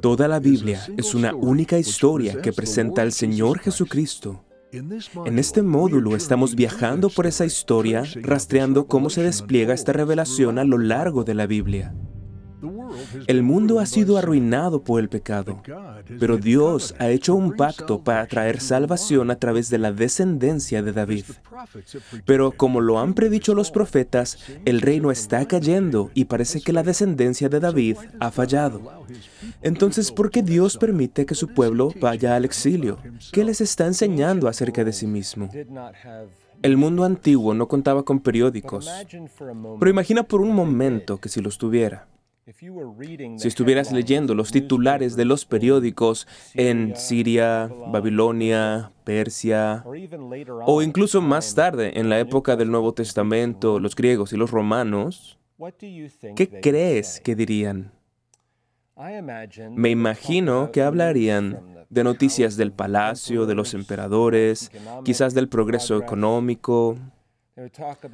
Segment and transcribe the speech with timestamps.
[0.00, 4.44] Toda la Biblia es una única historia que presenta al Señor Jesucristo.
[4.72, 10.64] En este módulo estamos viajando por esa historia, rastreando cómo se despliega esta revelación a
[10.64, 11.92] lo largo de la Biblia.
[13.30, 15.62] El mundo ha sido arruinado por el pecado,
[16.18, 20.90] pero Dios ha hecho un pacto para traer salvación a través de la descendencia de
[20.90, 21.26] David.
[22.24, 26.82] Pero como lo han predicho los profetas, el reino está cayendo y parece que la
[26.82, 29.06] descendencia de David ha fallado.
[29.62, 32.98] Entonces, ¿por qué Dios permite que su pueblo vaya al exilio?
[33.30, 35.48] ¿Qué les está enseñando acerca de sí mismo?
[36.62, 38.90] El mundo antiguo no contaba con periódicos,
[39.78, 42.08] pero imagina por un momento que si los tuviera.
[43.36, 49.84] Si estuvieras leyendo los titulares de los periódicos en Siria, Babilonia, Persia,
[50.66, 55.38] o incluso más tarde, en la época del Nuevo Testamento, los griegos y los romanos,
[56.34, 57.92] ¿qué crees que dirían?
[59.70, 64.70] Me imagino que hablarían de noticias del palacio, de los emperadores,
[65.04, 66.96] quizás del progreso económico,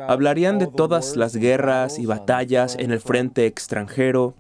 [0.09, 4.35] Hablarían de todas las guerras y batallas en el frente extranjero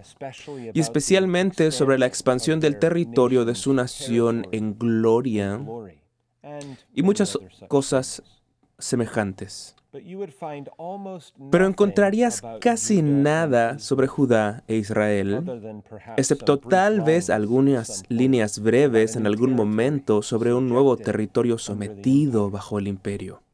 [0.72, 5.60] y especialmente sobre la expansión del territorio de su nación en gloria
[6.94, 7.38] y muchas
[7.68, 8.22] cosas
[8.78, 9.76] semejantes.
[11.50, 15.82] Pero encontrarías casi nada sobre Judá e Israel,
[16.16, 22.78] excepto tal vez algunas líneas breves en algún momento sobre un nuevo territorio sometido bajo
[22.78, 23.45] el imperio.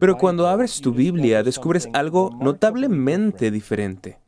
[0.00, 4.18] Pero cuando abres tu Biblia descubres algo notablemente diferente.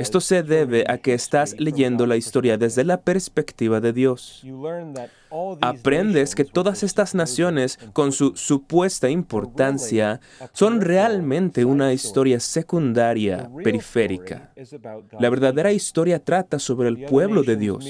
[0.00, 4.44] Esto se debe a que estás leyendo la historia desde la perspectiva de Dios.
[5.60, 10.20] Aprendes que todas estas naciones, con su supuesta importancia,
[10.52, 14.52] son realmente una historia secundaria, periférica.
[15.20, 17.86] La verdadera historia trata sobre el pueblo de Dios.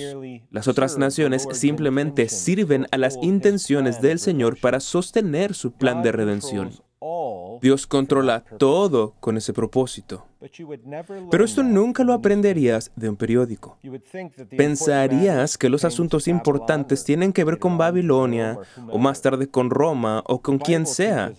[0.50, 6.12] Las otras naciones simplemente sirven a las intenciones del Señor para sostener su plan de
[6.12, 6.89] redención.
[7.62, 10.26] Dios controla todo con ese propósito.
[11.30, 13.78] Pero esto nunca lo aprenderías de un periódico.
[14.56, 18.58] Pensarías que los asuntos importantes tienen que ver con Babilonia
[18.90, 21.32] o más tarde con Roma o con quien sea.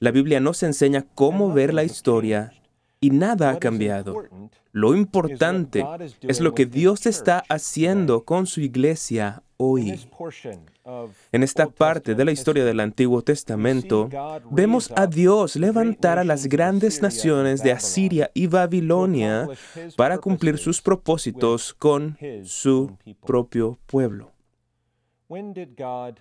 [0.00, 2.52] La Biblia nos enseña cómo ver la historia
[3.00, 4.24] y nada ha cambiado.
[4.72, 5.84] Lo importante
[6.22, 9.98] es lo que Dios está haciendo con su iglesia hoy.
[11.32, 14.08] En esta parte de la historia del Antiguo Testamento,
[14.50, 19.48] vemos a Dios levantar a las grandes naciones de Asiria y Babilonia
[19.96, 24.32] para cumplir sus propósitos con su propio pueblo.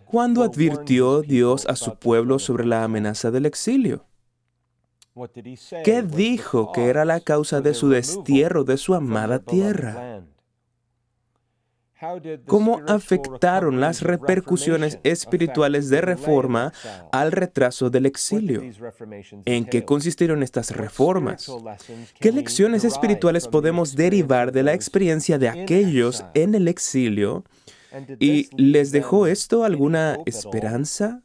[0.05, 4.05] ¿Cuándo advirtió Dios a su pueblo sobre la amenaza del exilio?
[5.83, 10.23] ¿Qué dijo que era la causa de su destierro de su amada tierra?
[12.45, 16.73] ¿Cómo afectaron las repercusiones espirituales de reforma
[17.11, 18.61] al retraso del exilio?
[19.45, 21.51] ¿En qué consistieron estas reformas?
[22.19, 27.43] ¿Qué lecciones espirituales podemos derivar de la experiencia de aquellos en el exilio?
[28.19, 31.21] ¿Y les dejó esto alguna esperanza?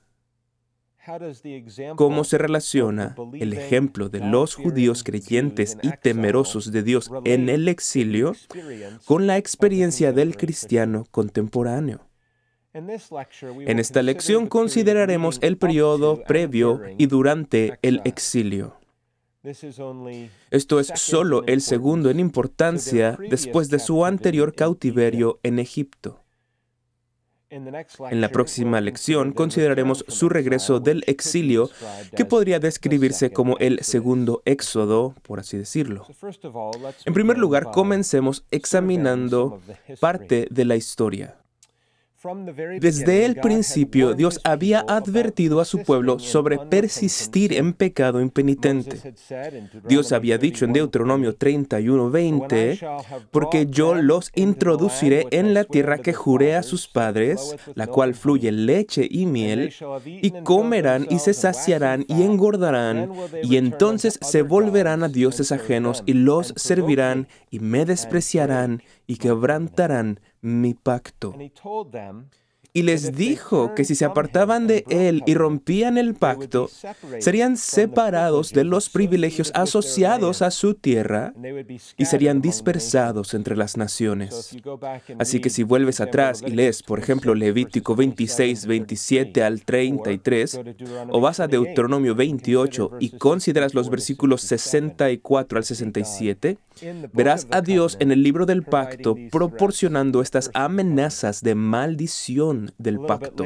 [1.96, 7.68] Cómo se relaciona el ejemplo de los judíos creyentes y temerosos de Dios en el
[7.68, 8.34] exilio
[9.04, 12.00] con la experiencia del cristiano contemporáneo.
[12.72, 18.76] En esta lección consideraremos el periodo previo y durante el exilio.
[20.50, 26.22] Esto es solo el segundo en importancia después de su anterior cautiverio en Egipto.
[27.50, 31.70] En la próxima lección consideraremos su regreso del exilio,
[32.14, 36.06] que podría describirse como el segundo éxodo, por así decirlo.
[37.06, 39.62] En primer lugar, comencemos examinando
[39.98, 41.36] parte de la historia.
[42.80, 49.14] Desde el principio, Dios había advertido a su pueblo sobre persistir en pecado impenitente.
[49.86, 52.80] Dios había dicho en Deuteronomio 31:20,
[53.30, 58.50] porque yo los introduciré en la tierra que juré a sus padres, la cual fluye
[58.50, 59.72] leche y miel,
[60.04, 63.12] y comerán y se saciarán y engordarán,
[63.44, 70.20] y entonces se volverán a dioses ajenos y los servirán y me despreciarán y quebrantarán
[70.42, 71.34] mi pacto.
[72.78, 76.70] Y les dijo que si se apartaban de él y rompían el pacto,
[77.18, 81.34] serían separados de los privilegios asociados a su tierra
[81.96, 84.56] y serían dispersados entre las naciones.
[85.18, 90.60] Así que si vuelves atrás y lees, por ejemplo, Levítico 26, 27 al 33,
[91.08, 96.58] o vas a Deuteronomio 28 y consideras los versículos 64 al 67,
[97.12, 103.44] verás a Dios en el libro del pacto proporcionando estas amenazas de maldición del pacto.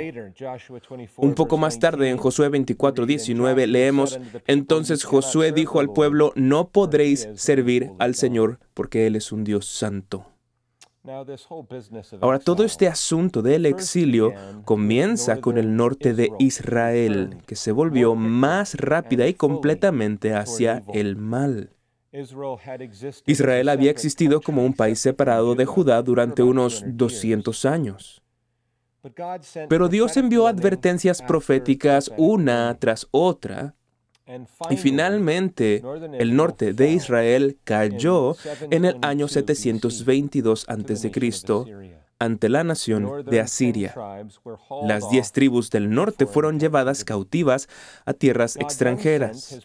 [1.17, 6.69] Un poco más tarde, en Josué 24, 19, leemos, entonces Josué dijo al pueblo, no
[6.69, 10.27] podréis servir al Señor porque Él es un Dios santo.
[12.21, 14.33] Ahora, todo este asunto del exilio
[14.65, 21.17] comienza con el norte de Israel, que se volvió más rápida y completamente hacia el
[21.17, 21.71] mal.
[23.27, 28.22] Israel había existido como un país separado de Judá durante unos 200 años.
[29.69, 33.75] Pero Dios envió advertencias proféticas una tras otra
[34.71, 35.83] y finalmente,
[36.19, 38.37] el norte de Israel cayó
[38.71, 43.95] en el año 722 a.C ante la nación de Asiria.
[44.87, 47.69] Las diez tribus del norte fueron llevadas cautivas
[48.05, 49.61] a tierras extranjeras.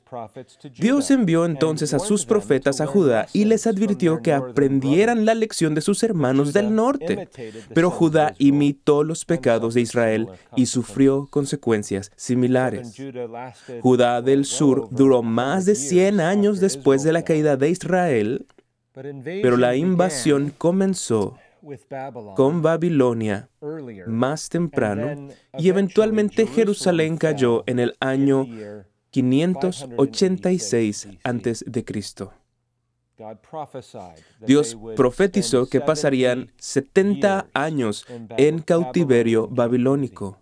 [0.78, 5.76] Dios envió entonces a sus profetas a Judá y les advirtió que aprendieran la lección
[5.76, 7.30] de sus hermanos del norte.
[7.74, 12.96] Pero Judá imitó los pecados de Israel y sufrió consecuencias similares.
[13.82, 18.48] Judá del sur duró más de 100 años después de la caída de Israel,
[18.94, 21.38] pero la invasión comenzó
[22.36, 23.50] con Babilonia
[24.06, 28.46] más temprano y eventualmente Jerusalén cayó en el año
[29.12, 31.66] 586 a.C.
[34.46, 38.06] Dios profetizó que pasarían 70 años
[38.38, 40.40] en cautiverio babilónico.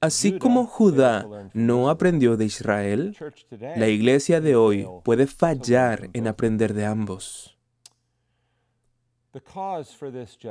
[0.00, 3.16] Así como Judá no aprendió de Israel,
[3.50, 7.57] la iglesia de hoy puede fallar en aprender de ambos.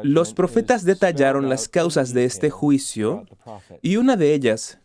[0.04, 3.25] Los profetas detallaron las causas de este juicio
[3.81, 4.80] y una de ellas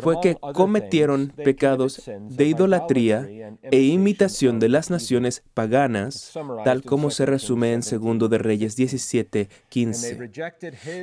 [0.00, 3.28] fue que cometieron pecados de idolatría
[3.62, 6.32] e imitación de las naciones paganas,
[6.64, 10.30] tal como se resume en Segundo de Reyes 17, 15.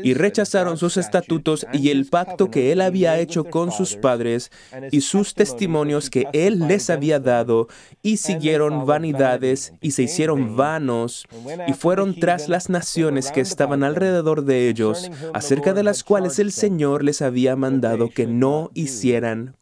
[0.04, 4.52] Y rechazaron sus estatutos y el pacto que él había hecho con sus padres
[4.92, 7.68] y sus testimonios que él les había dado,
[8.02, 11.26] y siguieron vanidades y se hicieron vanos,
[11.68, 16.52] y fueron tras las naciones que estaban alrededor de ellos, acerca de las cuales el
[16.52, 18.83] Señor les había mandado que no hicieran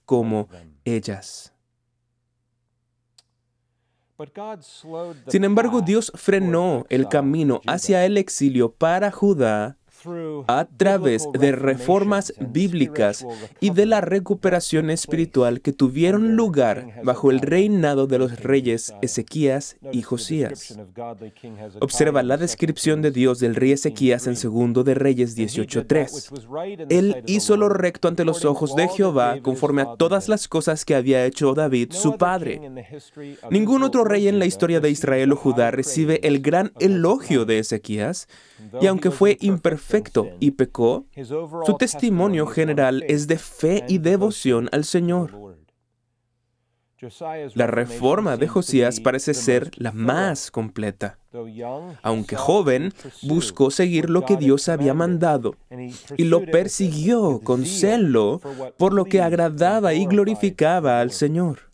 [0.06, 0.48] como
[0.86, 1.54] ellas.
[5.28, 9.78] Sin embargo, Dios frenó el camino hacia el exilio para Judá
[10.48, 13.26] a través de reformas bíblicas
[13.60, 19.78] y de la recuperación espiritual que tuvieron lugar bajo el reinado de los reyes Ezequías
[19.92, 20.78] y Josías.
[21.80, 26.32] Observa la descripción de Dios del rey Ezequías en segundo de Reyes 18:3.
[26.90, 30.96] Él hizo lo recto ante los ojos de Jehová conforme a todas las cosas que
[30.96, 32.62] había hecho David su padre.
[33.50, 37.60] Ningún otro rey en la historia de Israel o Judá recibe el gran elogio de
[37.60, 38.28] Ezequías,
[38.80, 39.91] y aunque fue imperfecto
[40.40, 41.06] y pecó,
[41.66, 45.52] su testimonio general es de fe y devoción al Señor.
[47.56, 51.18] La reforma de Josías parece ser la más completa.
[52.04, 52.94] Aunque joven,
[53.24, 55.56] buscó seguir lo que Dios había mandado
[56.16, 58.40] y lo persiguió con celo
[58.78, 61.71] por lo que agradaba y glorificaba al Señor.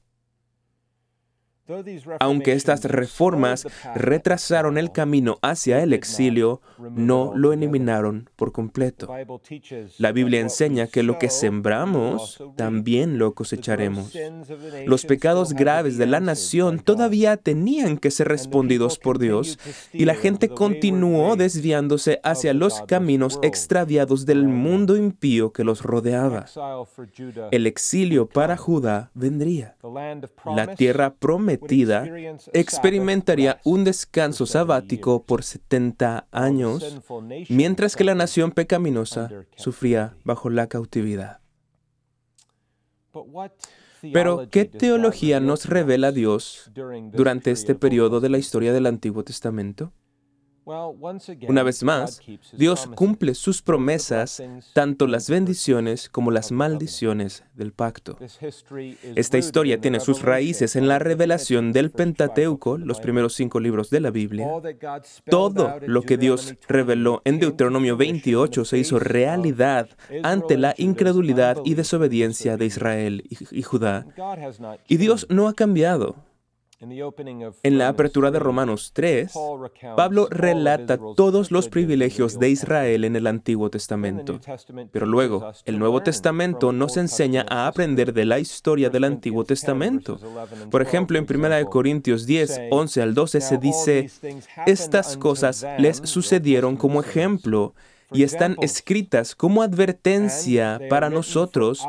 [2.20, 9.10] Aunque estas reformas retrasaron el camino hacia el exilio, no lo eliminaron por completo.
[9.98, 14.14] La Biblia enseña que lo que sembramos, también lo cosecharemos.
[14.86, 19.60] Los pecados graves de la nación todavía tenían que ser respondidos por Dios
[19.92, 26.46] y la gente continuó desviándose hacia los caminos extraviados del mundo impío que los rodeaba.
[27.52, 29.76] El exilio para Judá vendría.
[30.56, 31.57] La tierra prometida
[32.54, 37.00] experimentaría un descanso sabático por 70 años,
[37.50, 41.40] mientras que la nación pecaminosa sufría bajo la cautividad.
[44.14, 46.72] Pero, ¿qué teología nos revela Dios
[47.12, 49.92] durante este periodo de la historia del Antiguo Testamento?
[51.48, 52.20] Una vez más,
[52.52, 54.44] Dios cumple sus promesas,
[54.74, 58.18] tanto las bendiciones como las maldiciones del pacto.
[59.16, 64.02] Esta historia tiene sus raíces en la revelación del Pentateuco, los primeros cinco libros de
[64.02, 64.48] la Biblia.
[65.30, 69.90] Todo lo que Dios reveló en Deuteronomio 28 se hizo realidad
[70.24, 74.06] ante la incredulidad y desobediencia de Israel y Judá.
[74.88, 76.27] Y Dios no ha cambiado.
[76.80, 79.34] En la apertura de Romanos 3,
[79.96, 84.40] Pablo relata todos los privilegios de Israel en el Antiguo Testamento.
[84.92, 90.20] Pero luego, el Nuevo Testamento nos enseña a aprender de la historia del Antiguo Testamento.
[90.70, 94.12] Por ejemplo, en 1 Corintios 10, 11 al 12 se dice,
[94.68, 97.74] estas cosas les sucedieron como ejemplo
[98.12, 101.84] y están escritas como advertencia para nosotros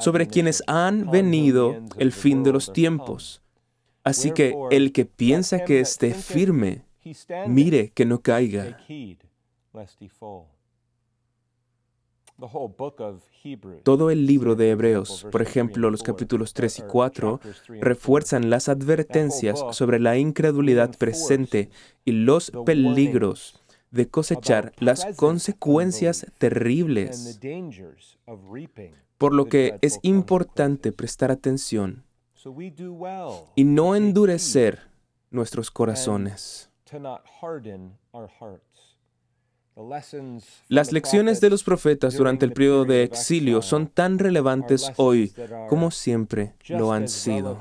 [0.00, 3.40] sobre quienes han venido el fin de los tiempos
[4.04, 6.84] Así que el que piensa que esté firme,
[7.48, 8.78] mire que no caiga.
[13.82, 17.40] Todo el libro de Hebreos, por ejemplo, los capítulos 3 y 4,
[17.80, 21.70] refuerzan las advertencias sobre la incredulidad presente
[22.04, 27.40] y los peligros de cosechar las consecuencias terribles,
[29.16, 32.04] por lo que es importante prestar atención
[33.54, 34.80] y no endurecer
[35.30, 36.70] nuestros corazones.
[40.68, 45.32] Las lecciones de los profetas durante el periodo de exilio son tan relevantes hoy
[45.68, 47.58] como siempre lo han sido.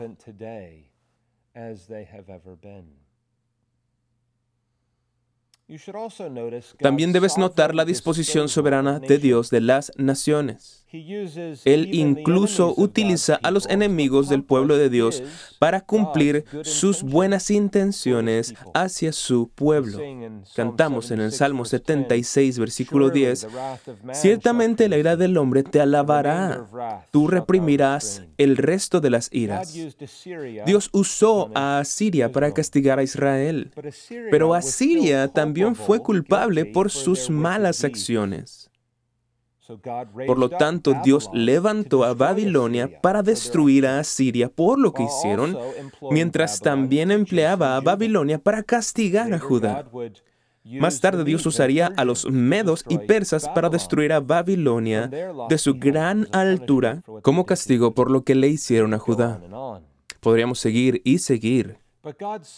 [6.80, 10.84] También debes notar la disposición soberana de Dios de las naciones.
[10.94, 15.24] Él incluso utiliza a los enemigos del pueblo de Dios
[15.58, 20.00] para cumplir sus buenas intenciones hacia su pueblo.
[20.56, 23.48] Cantamos en el Salmo 76, versículo 10,
[24.12, 26.68] Ciertamente la ira del hombre te alabará,
[27.10, 29.74] tú reprimirás el resto de las iras.
[30.66, 33.72] Dios usó a Asiria para castigar a Israel,
[34.30, 38.70] pero Asiria también fue culpable por sus malas acciones.
[40.28, 45.58] Por lo tanto, Dios levantó a Babilonia para destruir a Asiria por lo que hicieron,
[46.12, 49.86] mientras también empleaba a Babilonia para castigar a Judá.
[50.66, 55.10] Más tarde Dios usaría a los medos y persas para destruir a Babilonia
[55.50, 59.42] de su gran altura como castigo por lo que le hicieron a Judá.
[60.22, 61.83] Podríamos seguir y seguir.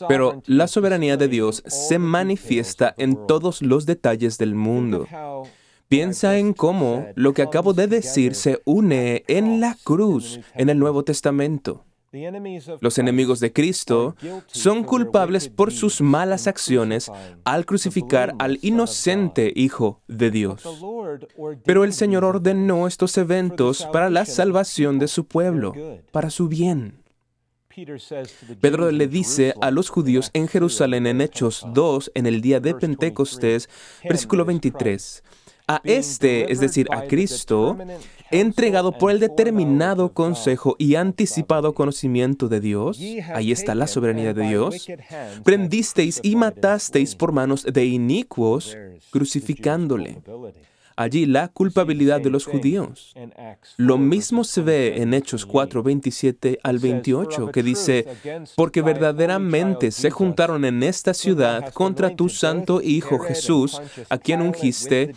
[0.07, 5.07] Pero la soberanía de Dios se manifiesta en todos los detalles del mundo.
[5.87, 10.79] Piensa en cómo lo que acabo de decir se une en la cruz en el
[10.79, 11.85] Nuevo Testamento.
[12.79, 14.15] Los enemigos de Cristo
[14.47, 17.11] son culpables por sus malas acciones
[17.43, 20.63] al crucificar al inocente Hijo de Dios.
[21.65, 25.73] Pero el Señor ordenó estos eventos para la salvación de su pueblo,
[26.11, 27.04] para su bien.
[28.61, 32.73] Pedro le dice a los judíos en Jerusalén en Hechos 2, en el día de
[32.73, 33.69] Pentecostés,
[34.03, 35.23] versículo 23,
[35.67, 37.77] a este, es decir, a Cristo,
[38.31, 42.99] entregado por el determinado consejo y anticipado conocimiento de Dios,
[43.33, 44.87] ahí está la soberanía de Dios,
[45.43, 48.77] prendisteis y matasteis por manos de inicuos,
[49.11, 50.21] crucificándole
[50.95, 53.13] allí la culpabilidad de los judíos.
[53.77, 58.07] Lo mismo se ve en Hechos 4, 27 al 28, que dice,
[58.55, 65.13] porque verdaderamente se juntaron en esta ciudad contra tu santo Hijo Jesús, a quien ungiste,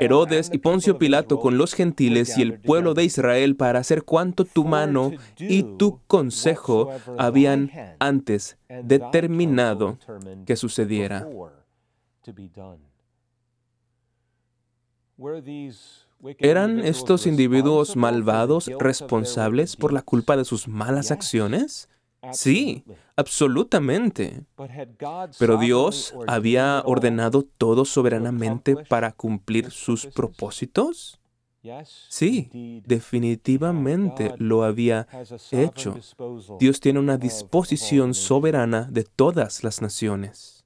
[0.00, 4.44] Herodes y Poncio Pilato con los gentiles y el pueblo de Israel para hacer cuanto
[4.44, 9.98] tu mano y tu consejo habían antes determinado
[10.46, 11.26] que sucediera.
[16.38, 21.88] ¿Eran estos individuos malvados responsables por la culpa de sus malas acciones?
[22.32, 22.84] Sí,
[23.16, 24.44] absolutamente.
[25.38, 31.20] Pero Dios había ordenado todo soberanamente para cumplir sus propósitos.
[32.08, 35.06] Sí, definitivamente lo había
[35.50, 35.98] hecho.
[36.58, 40.63] Dios tiene una disposición soberana de todas las naciones.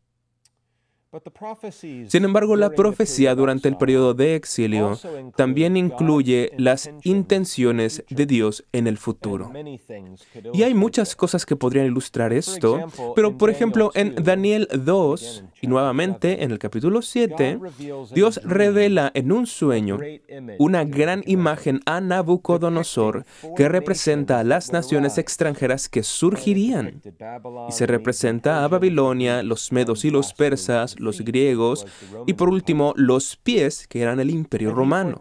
[2.08, 4.98] Sin embargo, la profecía durante el periodo de exilio
[5.36, 9.50] también incluye las intenciones de Dios en el futuro.
[10.52, 12.84] Y hay muchas cosas que podrían ilustrar esto,
[13.16, 17.58] pero por ejemplo en Daniel 2, Y nuevamente en el capítulo 7,
[18.14, 19.98] Dios revela en un sueño
[20.58, 23.24] una gran imagen a Nabucodonosor
[23.56, 27.02] que representa a las naciones extranjeras que surgirían.
[27.68, 31.86] Y se representa a Babilonia, los medos y los persas, los griegos
[32.26, 35.20] y por último los pies que eran el imperio romano.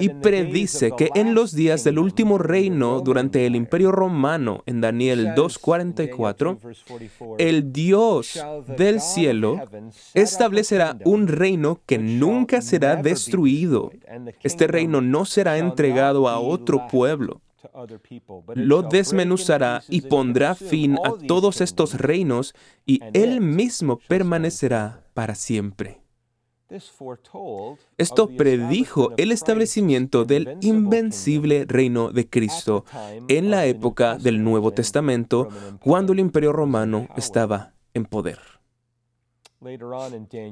[0.00, 5.28] Y predice que en los días del último reino durante el imperio romano, en Daniel
[5.34, 6.58] 2.44,
[7.38, 8.42] el Dios
[8.76, 9.00] del
[10.14, 13.90] establecerá un reino que nunca será destruido.
[14.42, 17.40] Este reino no será entregado a otro pueblo.
[18.54, 26.00] Lo desmenuzará y pondrá fin a todos estos reinos y él mismo permanecerá para siempre.
[27.96, 32.84] Esto predijo el establecimiento del invencible reino de Cristo
[33.28, 35.48] en la época del Nuevo Testamento,
[35.80, 38.55] cuando el imperio romano estaba en poder.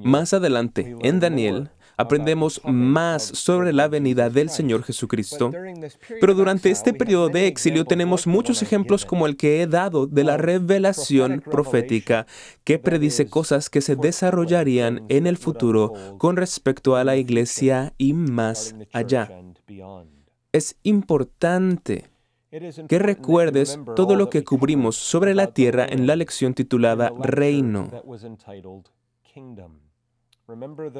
[0.02, 5.50] Más adelante, en Daniel, aprendemos más sobre la venida del Señor Jesucristo,
[6.20, 10.24] pero durante este periodo de exilio tenemos muchos ejemplos como el que he dado de
[10.24, 12.26] la revelación profética
[12.64, 18.14] que predice cosas que se desarrollarían en el futuro con respecto a la iglesia y
[18.14, 19.30] más allá.
[20.52, 22.13] Es importante
[22.88, 27.90] que recuerdes todo lo que cubrimos sobre la tierra en la lección titulada Reino.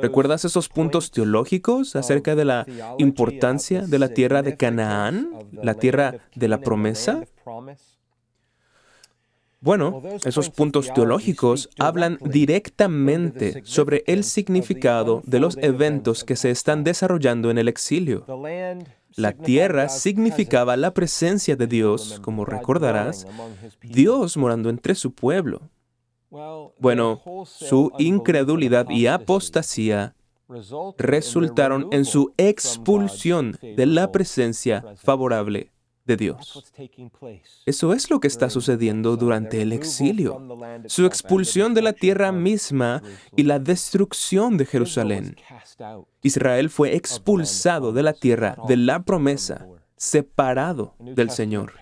[0.00, 2.66] ¿Recuerdas esos puntos teológicos acerca de la
[2.98, 7.24] importancia de la tierra de Canaán, la tierra de la promesa?
[9.60, 16.84] Bueno, esos puntos teológicos hablan directamente sobre el significado de los eventos que se están
[16.84, 18.26] desarrollando en el exilio.
[19.16, 23.26] La tierra significaba la presencia de Dios, como recordarás,
[23.82, 25.70] Dios morando entre su pueblo.
[26.78, 30.14] Bueno, su incredulidad y apostasía
[30.98, 35.73] resultaron en su expulsión de la presencia favorable
[36.04, 36.72] de Dios.
[37.66, 40.40] Eso es lo que está sucediendo durante el exilio,
[40.86, 43.02] su expulsión de la tierra misma
[43.36, 45.36] y la destrucción de Jerusalén.
[46.22, 49.66] Israel fue expulsado de la tierra de la promesa
[50.04, 51.72] separado del Señor.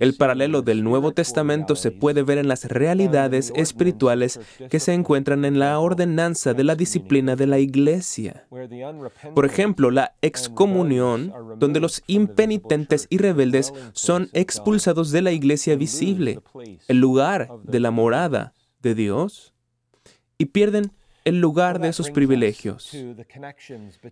[0.00, 5.44] El paralelo del Nuevo Testamento se puede ver en las realidades espirituales que se encuentran
[5.44, 8.46] en la ordenanza de la disciplina de la iglesia.
[9.34, 16.40] Por ejemplo, la excomunión, donde los impenitentes y rebeldes son expulsados de la iglesia visible,
[16.88, 18.52] el lugar de la morada
[18.82, 19.54] de Dios,
[20.38, 20.92] y pierden
[21.24, 22.94] el lugar de esos privilegios.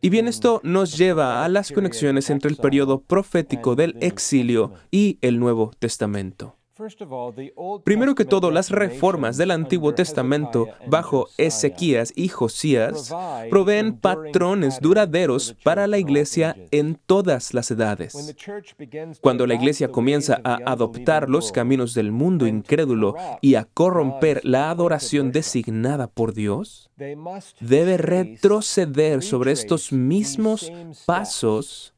[0.01, 5.19] Y bien, esto nos lleva a las conexiones entre el periodo profético del exilio y
[5.21, 6.57] el Nuevo Testamento.
[7.85, 13.15] Primero que todo, las reformas del Antiguo Testamento bajo Ezequías y Josías
[13.51, 18.37] proveen patrones duraderos para la iglesia en todas las edades.
[19.21, 24.71] Cuando la iglesia comienza a adoptar los caminos del mundo incrédulo y a corromper la
[24.71, 26.91] adoración designada por Dios,
[27.61, 30.73] debe retroceder sobre estos mismos
[31.07, 31.95] pasos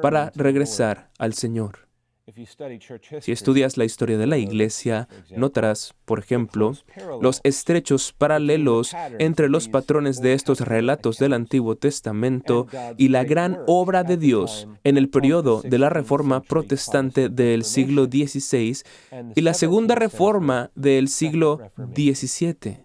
[0.00, 1.91] para regresar al Señor.
[3.20, 6.72] Si estudias la historia de la Iglesia, notarás, por ejemplo,
[7.20, 13.58] los estrechos paralelos entre los patrones de estos relatos del Antiguo Testamento y la gran
[13.66, 18.82] obra de Dios en el periodo de la Reforma Protestante del siglo XVI
[19.34, 22.81] y la Segunda Reforma del siglo XVII.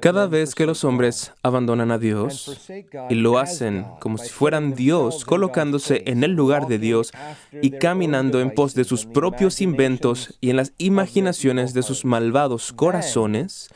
[0.00, 2.68] Cada vez que los hombres abandonan a Dios
[3.08, 7.12] y lo hacen como si fueran Dios, colocándose en el lugar de Dios
[7.60, 12.72] y caminando en pos de sus propios inventos y en las imaginaciones de sus malvados
[12.72, 13.68] corazones,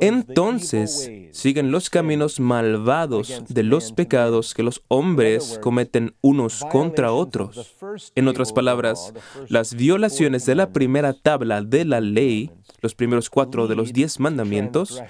[0.00, 7.74] entonces siguen los caminos malvados de los pecados que los hombres cometen unos contra otros.
[8.14, 9.12] En otras palabras,
[9.48, 14.20] las violaciones de la primera tabla de la ley los primeros cuatro de los diez
[14.20, 15.02] mandamientos,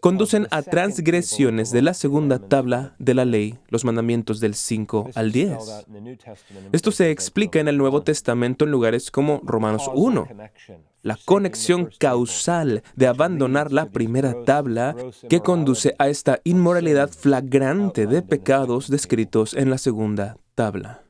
[0.00, 5.32] conducen a transgresiones de la segunda tabla de la ley, los mandamientos del 5 al
[5.32, 5.86] 10.
[6.72, 10.28] Esto se explica en el Nuevo Testamento en lugares como Romanos 1.
[11.02, 14.94] La conexión causal de abandonar la primera tabla
[15.28, 21.02] que conduce a esta inmoralidad flagrante de pecados descritos en la segunda tabla.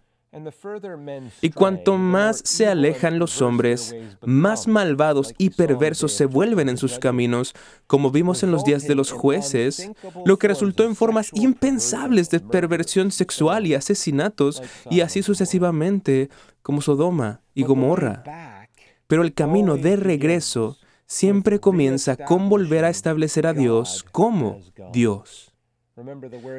[1.43, 7.01] Y cuanto más se alejan los hombres, más malvados y perversos se vuelven en sus
[7.01, 7.53] caminos,
[7.89, 9.91] como vimos en los días de los jueces,
[10.25, 16.31] lo que resultó en formas impensables de perversión sexual y asesinatos, y así sucesivamente,
[16.63, 18.69] como Sodoma y Gomorra.
[19.09, 24.61] Pero el camino de regreso siempre comienza con volver a establecer a Dios como
[24.93, 25.50] Dios.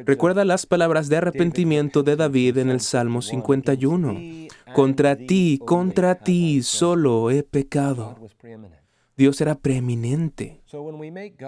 [0.06, 4.48] Recuerda las palabras de arrepentimiento de David en el Salmo 51.
[4.74, 8.18] Contra ti, contra ti solo he pecado.
[9.18, 10.64] Dios era preeminente.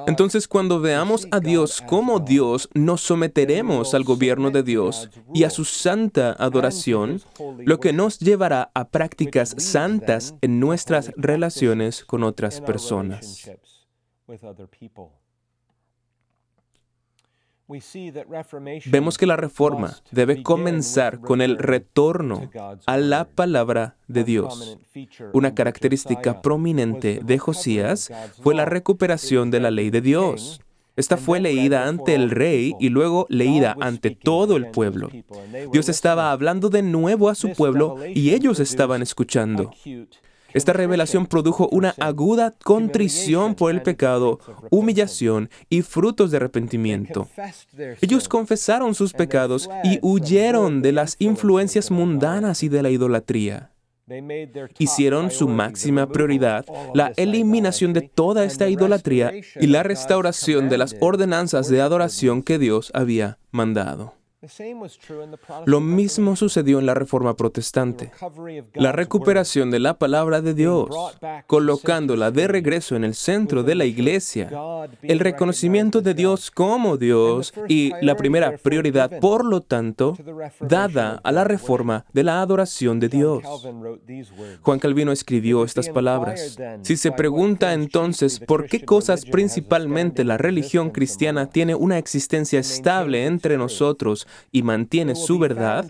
[0.05, 5.49] Entonces cuando veamos a Dios como Dios, nos someteremos al gobierno de Dios y a
[5.49, 7.21] su santa adoración,
[7.57, 13.49] lo que nos llevará a prácticas santas en nuestras relaciones con otras personas.
[18.85, 22.49] Vemos que la reforma debe comenzar con el retorno
[22.85, 24.77] a la palabra de Dios.
[25.33, 30.61] Una característica prominente de Josías fue la recuperación de la ley de Dios.
[30.95, 35.09] Esta fue leída ante el rey y luego leída ante todo el pueblo.
[35.71, 39.71] Dios estaba hablando de nuevo a su pueblo y ellos estaban escuchando.
[40.53, 44.39] Esta revelación produjo una aguda contrición por el pecado,
[44.69, 47.27] humillación y frutos de arrepentimiento.
[48.01, 53.71] Ellos confesaron sus pecados y huyeron de las influencias mundanas y de la idolatría.
[54.79, 60.95] Hicieron su máxima prioridad la eliminación de toda esta idolatría y la restauración de las
[60.99, 64.13] ordenanzas de adoración que Dios había mandado.
[65.65, 68.11] Lo mismo sucedió en la Reforma Protestante.
[68.73, 70.89] La recuperación de la palabra de Dios,
[71.47, 74.49] colocándola de regreso en el centro de la iglesia,
[75.01, 80.17] el reconocimiento de Dios como Dios y la primera prioridad, por lo tanto,
[80.59, 83.43] dada a la reforma de la adoración de Dios.
[84.61, 86.57] Juan Calvino escribió estas palabras.
[86.81, 93.25] Si se pregunta entonces por qué cosas principalmente la religión cristiana tiene una existencia estable
[93.25, 95.85] entre nosotros, y mantiene su verdad,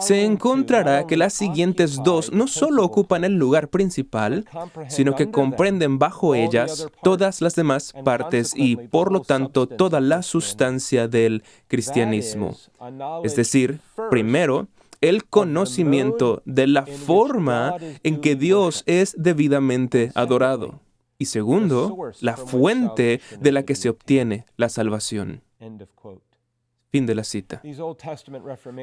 [0.00, 4.44] se encontrará que las siguientes dos no solo ocupan el lugar principal,
[4.88, 10.22] sino que comprenden bajo ellas todas las demás partes y, por lo tanto, toda la
[10.22, 12.56] sustancia del cristianismo.
[13.24, 14.68] Es decir, primero,
[15.00, 20.80] el conocimiento de la forma en que Dios es debidamente adorado.
[21.18, 25.42] Y segundo, la fuente de la que se obtiene la salvación.
[26.92, 27.62] Fin de la cita.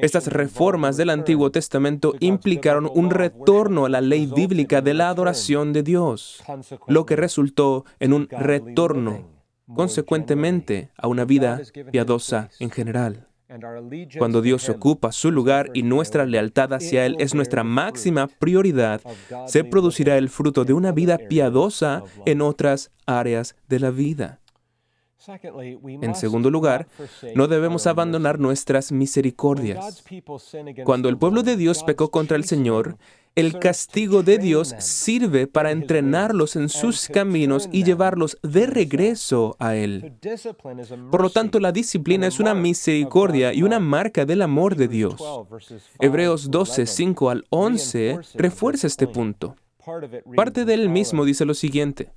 [0.02, 5.72] Estas reformas del Antiguo Testamento implicaron un retorno a la ley bíblica de la adoración
[5.72, 6.42] de Dios,
[6.88, 9.30] lo que resultó en un retorno,
[9.72, 11.60] consecuentemente, a una vida
[11.92, 13.28] piadosa en general.
[14.18, 19.02] Cuando Dios ocupa su lugar y nuestra lealtad hacia Él es nuestra máxima prioridad,
[19.46, 24.40] se producirá el fruto de una vida piadosa en otras áreas de la vida.
[26.02, 26.86] En segundo lugar,
[27.34, 30.02] no debemos abandonar nuestras misericordias.
[30.84, 32.96] Cuando el pueblo de Dios pecó contra el Señor,
[33.36, 39.76] el castigo de Dios sirve para entrenarlos en sus caminos y llevarlos de regreso a
[39.76, 40.14] Él.
[41.10, 45.22] Por lo tanto, la disciplina es una misericordia y una marca del amor de Dios.
[46.00, 49.54] Hebreos 12, 5 al 11 refuerza este punto.
[50.36, 52.10] Parte del mismo dice lo siguiente,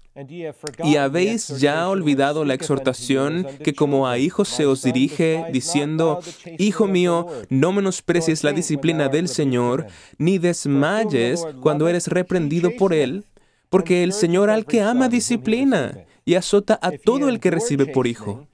[0.83, 6.19] y habéis ya olvidado la exhortación que como a hijos se os dirige, diciendo,
[6.57, 13.25] Hijo mío, no menosprecies la disciplina del Señor, ni desmayes cuando eres reprendido por Él,
[13.69, 18.07] porque el Señor al que ama disciplina y azota a todo el que recibe por
[18.07, 18.47] hijo.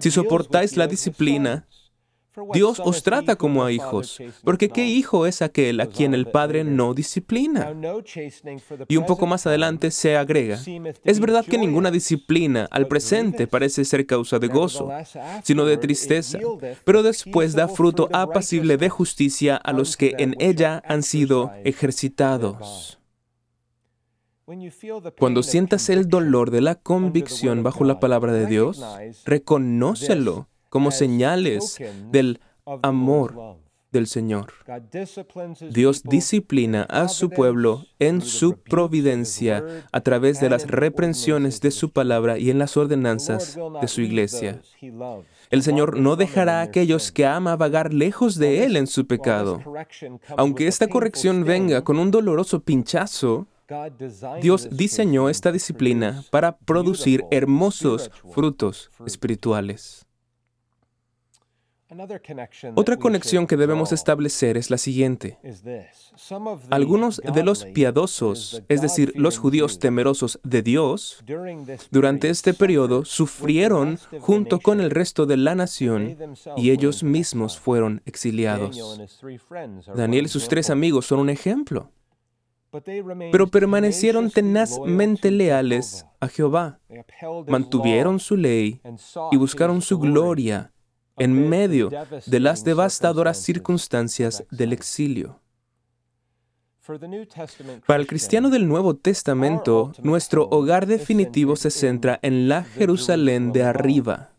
[0.00, 1.66] Si soportáis la disciplina,
[2.52, 6.64] Dios os trata como a hijos, porque ¿qué hijo es aquel a quien el Padre
[6.64, 7.72] no disciplina?
[8.88, 10.58] Y un poco más adelante se agrega,
[11.04, 14.90] es verdad que ninguna disciplina al presente parece ser causa de gozo,
[15.42, 16.38] sino de tristeza,
[16.84, 22.98] pero después da fruto apacible de justicia a los que en ella han sido ejercitados.
[25.18, 28.84] Cuando sientas el dolor de la convicción bajo la palabra de Dios,
[29.24, 31.78] reconócelo como señales
[32.10, 32.40] del
[32.82, 33.58] amor
[33.92, 34.52] del Señor.
[35.70, 41.90] Dios disciplina a su pueblo en su providencia a través de las reprensiones de su
[41.90, 44.62] palabra y en las ordenanzas de su iglesia.
[45.48, 49.60] El Señor no dejará a aquellos que ama vagar lejos de Él en su pecado.
[50.36, 53.46] Aunque esta corrección venga con un doloroso pinchazo,
[54.42, 60.04] Dios diseñó esta disciplina para producir hermosos frutos espirituales.
[62.74, 65.38] Otra conexión que debemos establecer es la siguiente.
[66.70, 71.24] Algunos de los piadosos, es decir, los judíos temerosos de Dios,
[71.90, 76.16] durante este periodo sufrieron junto con el resto de la nación
[76.56, 79.00] y ellos mismos fueron exiliados.
[79.94, 81.90] Daniel y sus tres amigos son un ejemplo.
[83.30, 86.80] pero permanecieron tenazmente leales a Jehová,
[87.46, 88.80] mantuvieron su ley
[89.30, 90.73] y buscaron su gloria
[91.16, 91.90] en medio
[92.26, 95.40] de las devastadoras circunstancias del exilio.
[97.86, 103.62] Para el cristiano del Nuevo Testamento, nuestro hogar definitivo se centra en la Jerusalén de
[103.62, 104.32] arriba,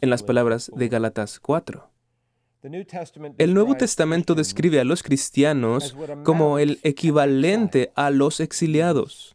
[0.00, 1.90] en las palabras de Galatas 4.
[3.38, 9.34] El Nuevo Testamento describe a los cristianos como el equivalente a los exiliados.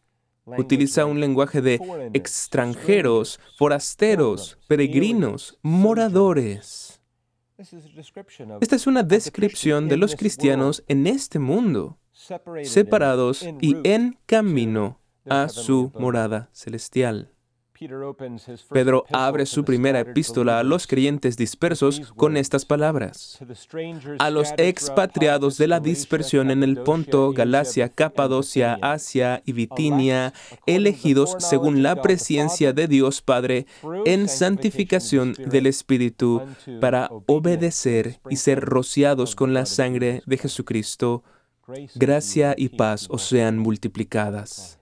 [0.57, 1.79] Utiliza un lenguaje de
[2.13, 7.01] extranjeros, forasteros, peregrinos, moradores.
[8.61, 11.97] Esta es una descripción de los cristianos en este mundo,
[12.63, 17.33] separados y en camino a su morada celestial.
[18.71, 23.39] Pedro abre su primera epístola a los creyentes dispersos con estas palabras.
[24.19, 30.33] A los expatriados de la dispersión en el Ponto, Galacia, Capadocia, Asia y Bitinia,
[30.65, 33.67] elegidos según la presencia de Dios Padre
[34.05, 36.41] en santificación del Espíritu
[36.81, 41.23] para obedecer y ser rociados con la sangre de Jesucristo,
[41.95, 44.76] gracia y paz os sean multiplicadas.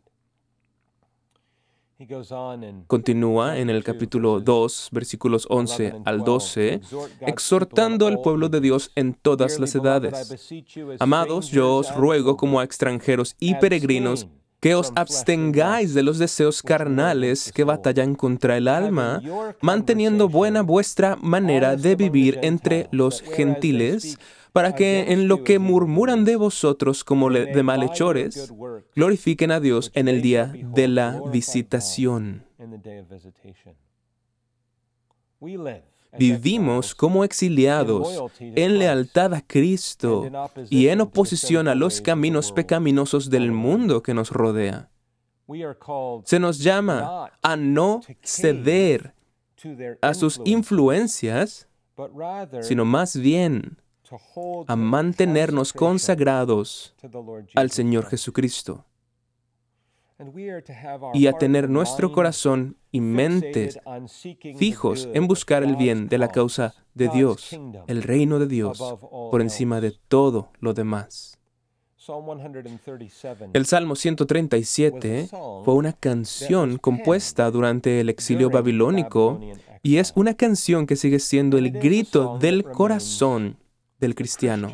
[2.88, 6.82] Continúa en el capítulo 2, versículos 11 al 12,
[7.22, 10.54] exhortando al pueblo de Dios en todas las edades.
[11.00, 14.28] Amados, yo os ruego como a extranjeros y peregrinos
[14.60, 19.22] que os abstengáis de los deseos carnales que batallan contra el alma,
[19.62, 24.18] manteniendo buena vuestra manera de vivir entre los gentiles,
[24.56, 28.54] para que en lo que murmuran de vosotros como de malhechores,
[28.96, 32.46] glorifiquen a Dios en el día de la visitación.
[36.18, 40.32] Vivimos como exiliados en lealtad a Cristo
[40.70, 44.90] y en oposición a los caminos pecaminosos del mundo que nos rodea.
[46.24, 49.16] Se nos llama a no ceder
[50.02, 51.68] a sus influencias,
[52.62, 53.82] sino más bien
[54.68, 56.96] a mantenernos consagrados
[57.56, 58.86] al Señor Jesucristo
[61.14, 63.70] y a tener nuestro corazón y mente
[64.58, 69.42] fijos en buscar el bien de la causa de Dios, el reino de Dios, por
[69.42, 71.38] encima de todo lo demás.
[73.54, 75.28] El Salmo 137
[75.66, 79.40] fue una canción compuesta durante el exilio babilónico
[79.82, 83.58] y es una canción que sigue siendo el grito del corazón
[84.00, 84.72] del cristiano.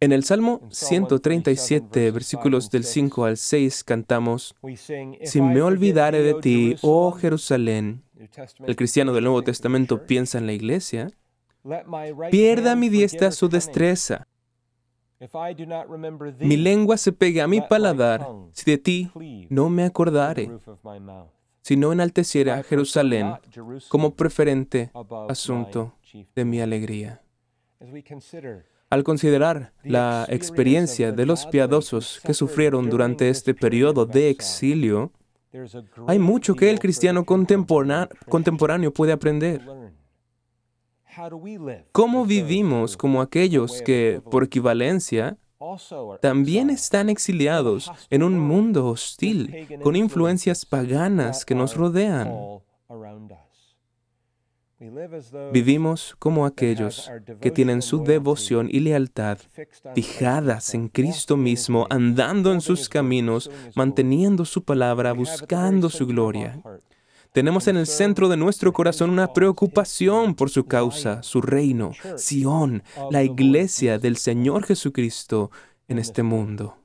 [0.00, 4.54] En el Salmo 137, versículos del 5 al 6, cantamos,
[5.24, 8.04] Si me olvidare de ti, oh Jerusalén,
[8.66, 11.10] el cristiano del Nuevo Testamento piensa en la iglesia,
[12.30, 14.28] pierda mi diestra su destreza.
[16.38, 18.24] Mi lengua se pegue a mi paladar.
[18.52, 19.10] si de ti
[19.50, 20.48] no me acordare
[21.68, 23.34] si no enalteciera Jerusalén
[23.90, 24.90] como preferente
[25.28, 25.92] asunto
[26.34, 27.20] de mi alegría.
[28.88, 35.12] Al considerar la experiencia de los piadosos que sufrieron durante este periodo de exilio,
[36.06, 39.60] hay mucho que el cristiano contemporáneo puede aprender.
[41.92, 45.36] ¿Cómo vivimos como aquellos que, por equivalencia,
[46.20, 52.32] también están exiliados en un mundo hostil con influencias paganas que nos rodean.
[55.52, 59.38] Vivimos como aquellos que tienen su devoción y lealtad
[59.94, 66.62] fijadas en Cristo mismo, andando en sus caminos, manteniendo su palabra, buscando su gloria.
[67.32, 72.82] Tenemos en el centro de nuestro corazón una preocupación por su causa, su reino, Sión,
[73.10, 75.50] la iglesia del Señor Jesucristo
[75.88, 76.76] en este mundo.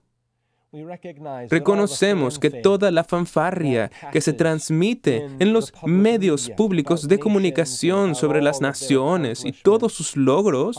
[1.50, 8.42] Reconocemos que toda la fanfarria que se transmite en los medios públicos de comunicación sobre
[8.42, 10.78] las naciones y todos sus logros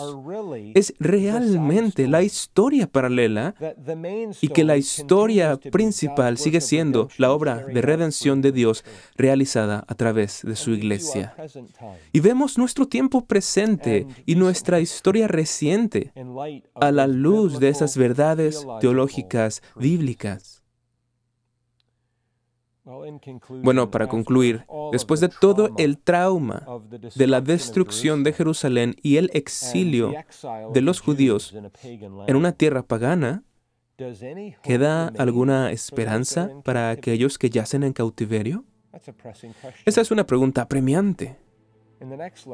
[0.74, 3.54] es realmente la historia paralela
[4.40, 8.84] y que la historia principal sigue siendo la obra de redención de Dios
[9.16, 11.36] realizada a través de su iglesia.
[12.12, 16.12] Y vemos nuestro tiempo presente y nuestra historia reciente
[16.74, 20.62] a la luz de esas verdades teológicas bíblicas.
[23.62, 26.66] Bueno, para concluir, después de todo el trauma
[27.14, 30.12] de la destrucción de Jerusalén y el exilio
[30.72, 31.54] de los judíos
[32.26, 33.42] en una tierra pagana,
[34.62, 38.64] ¿queda alguna esperanza para aquellos que yacen en cautiverio?
[39.84, 41.36] Esa es una pregunta apremiante.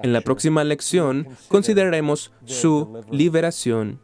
[0.02, 4.00] En la próxima lección consideraremos su liberación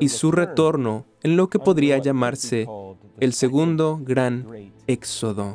[0.00, 2.66] y su retorno en lo que podría llamarse
[3.20, 5.54] el segundo gran éxodo.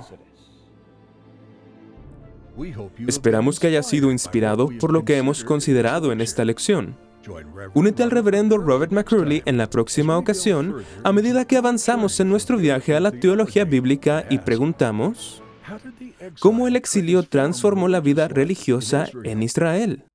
[3.08, 6.98] Esperamos que haya sido inspirado por lo que hemos considerado en esta lección.
[7.74, 12.58] Únete al reverendo Robert McCurley en la próxima ocasión a medida que avanzamos en nuestro
[12.58, 15.43] viaje a la teología bíblica y preguntamos,
[16.39, 20.09] ¿cómo el exilio transformó la vida religiosa en Israel?